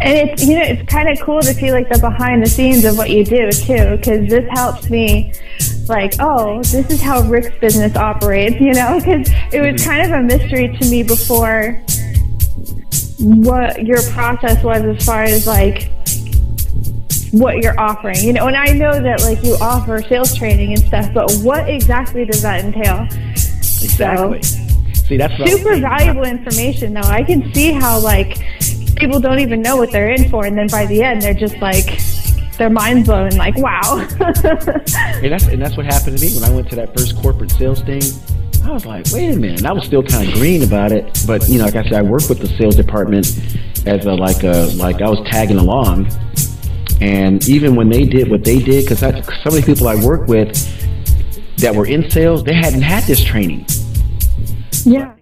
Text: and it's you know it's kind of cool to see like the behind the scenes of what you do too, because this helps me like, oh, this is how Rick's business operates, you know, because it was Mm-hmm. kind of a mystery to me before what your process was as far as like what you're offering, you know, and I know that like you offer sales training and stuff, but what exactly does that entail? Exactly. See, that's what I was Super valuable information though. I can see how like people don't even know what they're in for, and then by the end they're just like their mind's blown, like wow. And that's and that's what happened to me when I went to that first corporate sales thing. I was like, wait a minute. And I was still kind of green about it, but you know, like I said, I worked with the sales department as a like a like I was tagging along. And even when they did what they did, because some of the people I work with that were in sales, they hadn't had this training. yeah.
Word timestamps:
and 0.00 0.28
it's 0.30 0.44
you 0.44 0.56
know 0.56 0.62
it's 0.62 0.82
kind 0.90 1.08
of 1.08 1.18
cool 1.20 1.40
to 1.40 1.54
see 1.54 1.70
like 1.72 1.88
the 1.88 1.98
behind 1.98 2.42
the 2.42 2.48
scenes 2.48 2.84
of 2.84 2.96
what 2.96 3.10
you 3.10 3.24
do 3.24 3.50
too, 3.50 3.96
because 3.96 4.28
this 4.28 4.48
helps 4.50 4.90
me 4.90 5.32
like, 5.88 6.14
oh, 6.20 6.58
this 6.62 6.90
is 6.90 7.00
how 7.00 7.22
Rick's 7.22 7.56
business 7.58 7.96
operates, 7.96 8.60
you 8.60 8.72
know, 8.74 8.98
because 8.98 9.28
it 9.52 9.60
was 9.60 9.76
Mm-hmm. 9.76 9.90
kind 9.90 10.12
of 10.12 10.18
a 10.18 10.22
mystery 10.22 10.76
to 10.78 10.90
me 10.90 11.02
before 11.02 11.82
what 13.18 13.84
your 13.84 14.02
process 14.10 14.62
was 14.62 14.82
as 14.82 15.04
far 15.04 15.22
as 15.22 15.46
like 15.46 15.90
what 17.32 17.58
you're 17.62 17.78
offering, 17.78 18.18
you 18.20 18.32
know, 18.32 18.46
and 18.46 18.56
I 18.56 18.72
know 18.72 19.00
that 19.00 19.22
like 19.22 19.42
you 19.44 19.56
offer 19.60 20.02
sales 20.02 20.34
training 20.34 20.72
and 20.72 20.82
stuff, 20.82 21.12
but 21.12 21.30
what 21.42 21.68
exactly 21.68 22.24
does 22.24 22.42
that 22.42 22.64
entail? 22.64 23.06
Exactly. 23.82 24.42
See, 24.42 25.16
that's 25.16 25.38
what 25.38 25.48
I 25.48 25.52
was 25.52 25.62
Super 25.62 25.76
valuable 25.80 26.24
information 26.24 26.94
though. 26.94 27.00
I 27.02 27.22
can 27.22 27.52
see 27.54 27.72
how 27.72 27.98
like 27.98 28.38
people 28.96 29.20
don't 29.20 29.38
even 29.38 29.62
know 29.62 29.76
what 29.76 29.92
they're 29.92 30.10
in 30.10 30.28
for, 30.28 30.46
and 30.46 30.56
then 30.56 30.68
by 30.68 30.86
the 30.86 31.02
end 31.02 31.22
they're 31.22 31.34
just 31.34 31.56
like 31.58 32.00
their 32.58 32.70
mind's 32.70 33.06
blown, 33.06 33.30
like 33.30 33.56
wow. 33.58 34.06
And 34.18 35.32
that's 35.32 35.46
and 35.46 35.60
that's 35.60 35.76
what 35.76 35.86
happened 35.86 36.18
to 36.18 36.24
me 36.24 36.34
when 36.34 36.44
I 36.44 36.54
went 36.54 36.68
to 36.70 36.76
that 36.76 36.96
first 36.96 37.16
corporate 37.20 37.50
sales 37.50 37.82
thing. 37.82 38.02
I 38.64 38.72
was 38.72 38.84
like, 38.84 39.06
wait 39.12 39.32
a 39.32 39.36
minute. 39.36 39.60
And 39.60 39.66
I 39.66 39.72
was 39.72 39.84
still 39.84 40.02
kind 40.02 40.28
of 40.28 40.34
green 40.34 40.62
about 40.62 40.90
it, 40.90 41.22
but 41.26 41.48
you 41.48 41.58
know, 41.58 41.64
like 41.64 41.76
I 41.76 41.84
said, 41.84 41.94
I 41.94 42.02
worked 42.02 42.28
with 42.28 42.40
the 42.40 42.48
sales 42.58 42.74
department 42.74 43.26
as 43.86 44.04
a 44.06 44.12
like 44.12 44.42
a 44.42 44.70
like 44.74 45.00
I 45.00 45.08
was 45.08 45.20
tagging 45.30 45.58
along. 45.58 46.10
And 47.00 47.46
even 47.48 47.76
when 47.76 47.90
they 47.90 48.04
did 48.04 48.30
what 48.30 48.42
they 48.42 48.58
did, 48.58 48.84
because 48.84 49.00
some 49.00 49.54
of 49.54 49.54
the 49.54 49.62
people 49.62 49.86
I 49.86 50.02
work 50.02 50.26
with 50.28 50.56
that 51.58 51.74
were 51.74 51.86
in 51.86 52.10
sales, 52.10 52.42
they 52.42 52.54
hadn't 52.54 52.82
had 52.82 53.04
this 53.04 53.22
training. 53.22 53.66
yeah. 54.84 55.12